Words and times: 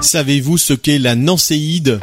Savez-vous 0.00 0.58
ce 0.58 0.74
qu'est 0.74 0.98
la 0.98 1.14
nancéide? 1.14 2.00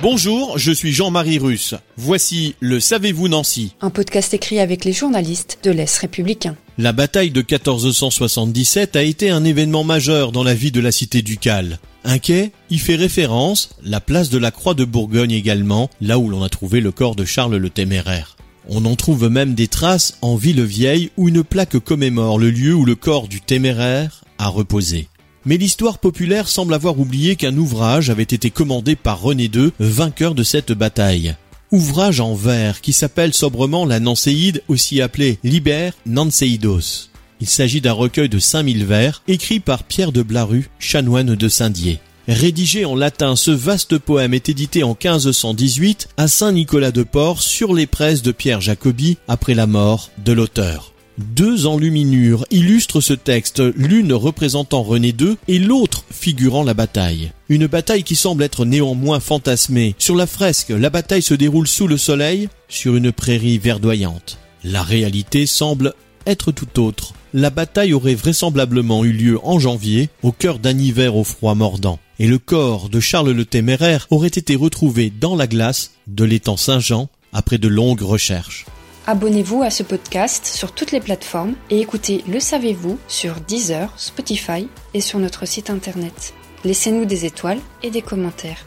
Bonjour, 0.00 0.58
je 0.58 0.72
suis 0.72 0.92
Jean-Marie 0.92 1.38
Russe. 1.38 1.74
Voici 1.96 2.54
le 2.60 2.80
Savez-vous 2.80 3.28
Nancy? 3.28 3.74
Un 3.80 3.90
podcast 3.90 4.32
écrit 4.32 4.58
avec 4.58 4.84
les 4.84 4.92
journalistes 4.92 5.58
de 5.64 5.70
l'Est 5.70 5.96
républicain. 5.98 6.56
La 6.78 6.92
bataille 6.92 7.30
de 7.30 7.40
1477 7.40 8.96
a 8.96 9.02
été 9.02 9.30
un 9.30 9.44
événement 9.44 9.84
majeur 9.84 10.32
dans 10.32 10.44
la 10.44 10.54
vie 10.54 10.72
de 10.72 10.80
la 10.80 10.92
cité 10.92 11.22
ducale. 11.22 11.78
Un 12.04 12.18
quai 12.18 12.52
y 12.70 12.78
fait 12.78 12.96
référence, 12.96 13.70
la 13.82 14.00
place 14.00 14.30
de 14.30 14.38
la 14.38 14.50
Croix 14.50 14.74
de 14.74 14.84
Bourgogne 14.84 15.32
également, 15.32 15.90
là 16.00 16.18
où 16.18 16.28
l'on 16.28 16.42
a 16.42 16.48
trouvé 16.48 16.80
le 16.80 16.90
corps 16.90 17.16
de 17.16 17.24
Charles 17.24 17.56
le 17.56 17.70
Téméraire. 17.70 18.36
On 18.68 18.84
en 18.84 18.96
trouve 18.96 19.28
même 19.28 19.54
des 19.54 19.68
traces 19.68 20.16
en 20.22 20.36
Villevieille 20.36 21.10
où 21.16 21.28
une 21.28 21.42
plaque 21.42 21.78
commémore 21.78 22.38
le 22.38 22.50
lieu 22.50 22.74
où 22.74 22.84
le 22.84 22.94
corps 22.94 23.28
du 23.28 23.40
Téméraire 23.40 24.24
a 24.38 24.48
reposé. 24.48 25.08
Mais 25.44 25.56
l'histoire 25.56 25.98
populaire 25.98 26.46
semble 26.46 26.74
avoir 26.74 26.98
oublié 27.00 27.34
qu'un 27.34 27.56
ouvrage 27.56 28.10
avait 28.10 28.22
été 28.22 28.50
commandé 28.50 28.94
par 28.94 29.20
René 29.20 29.50
II, 29.52 29.72
vainqueur 29.80 30.34
de 30.34 30.44
cette 30.44 30.72
bataille. 30.72 31.34
Ouvrage 31.72 32.20
en 32.20 32.34
vers 32.34 32.80
qui 32.80 32.92
s'appelle 32.92 33.34
sobrement 33.34 33.84
la 33.84 33.98
Nancéide, 33.98 34.62
aussi 34.68 35.00
appelée 35.00 35.38
Liber 35.42 35.90
Nanceidos. 36.06 37.08
Il 37.40 37.48
s'agit 37.48 37.80
d'un 37.80 37.92
recueil 37.92 38.28
de 38.28 38.38
5000 38.38 38.84
vers, 38.84 39.22
écrit 39.26 39.58
par 39.58 39.82
Pierre 39.82 40.12
de 40.12 40.22
Blaru, 40.22 40.68
chanoine 40.78 41.34
de 41.34 41.48
Saint-Dié. 41.48 41.98
Rédigé 42.28 42.84
en 42.84 42.94
latin, 42.94 43.34
ce 43.34 43.50
vaste 43.50 43.98
poème 43.98 44.32
est 44.32 44.48
édité 44.48 44.84
en 44.84 44.90
1518 44.90 46.10
à 46.16 46.28
Saint-Nicolas-de-Port 46.28 47.42
sur 47.42 47.74
les 47.74 47.86
presses 47.86 48.22
de 48.22 48.30
Pierre 48.30 48.60
Jacobi 48.60 49.18
après 49.26 49.54
la 49.54 49.66
mort 49.66 50.10
de 50.24 50.32
l'auteur. 50.32 50.92
Deux 51.18 51.66
enluminures 51.66 52.46
illustrent 52.50 53.00
ce 53.00 53.12
texte, 53.12 53.60
l'une 53.76 54.12
représentant 54.12 54.82
René 54.82 55.08
II 55.08 55.36
et 55.48 55.58
l'autre 55.58 56.04
figurant 56.10 56.62
la 56.62 56.74
bataille. 56.74 57.32
Une 57.48 57.66
bataille 57.66 58.04
qui 58.04 58.16
semble 58.16 58.44
être 58.44 58.64
néanmoins 58.64 59.18
fantasmée. 59.18 59.96
Sur 59.98 60.14
la 60.14 60.28
fresque, 60.28 60.70
la 60.70 60.90
bataille 60.90 61.22
se 61.22 61.34
déroule 61.34 61.66
sous 61.66 61.88
le 61.88 61.98
soleil, 61.98 62.48
sur 62.68 62.96
une 62.96 63.12
prairie 63.12 63.58
verdoyante. 63.58 64.38
La 64.62 64.82
réalité 64.82 65.46
semble 65.46 65.92
être 66.24 66.52
tout 66.52 66.80
autre. 66.80 67.14
La 67.34 67.50
bataille 67.50 67.94
aurait 67.94 68.14
vraisemblablement 68.14 69.04
eu 69.04 69.12
lieu 69.12 69.38
en 69.42 69.58
janvier, 69.58 70.08
au 70.22 70.32
cœur 70.32 70.58
d'un 70.58 70.78
hiver 70.78 71.16
au 71.16 71.24
froid 71.24 71.54
mordant, 71.54 71.98
et 72.22 72.28
le 72.28 72.38
corps 72.38 72.88
de 72.88 73.00
Charles 73.00 73.32
le 73.32 73.44
Téméraire 73.44 74.06
aurait 74.10 74.28
été 74.28 74.54
retrouvé 74.54 75.10
dans 75.10 75.34
la 75.34 75.48
glace 75.48 75.90
de 76.06 76.22
l'étang 76.22 76.56
Saint-Jean 76.56 77.08
après 77.32 77.58
de 77.58 77.66
longues 77.66 78.02
recherches. 78.02 78.64
Abonnez-vous 79.08 79.64
à 79.64 79.70
ce 79.70 79.82
podcast 79.82 80.46
sur 80.46 80.70
toutes 80.70 80.92
les 80.92 81.00
plateformes 81.00 81.56
et 81.68 81.80
écoutez 81.80 82.22
Le 82.28 82.38
Savez-vous 82.38 82.96
sur 83.08 83.40
Deezer, 83.40 83.92
Spotify 83.96 84.68
et 84.94 85.00
sur 85.00 85.18
notre 85.18 85.48
site 85.48 85.68
internet. 85.68 86.32
Laissez-nous 86.64 87.06
des 87.06 87.24
étoiles 87.24 87.58
et 87.82 87.90
des 87.90 88.02
commentaires. 88.02 88.66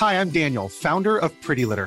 Hi, 0.00 0.16
I'm 0.16 0.30
Daniel, 0.30 0.68
founder 0.68 1.18
of 1.22 1.30
Pretty 1.40 1.64
Litter. 1.64 1.86